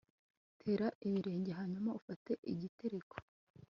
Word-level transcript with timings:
tera 0.61 0.87
ibirenge 1.07 1.51
hanyuma 1.59 1.89
ufate 1.99 2.31
igitereko 2.51 3.15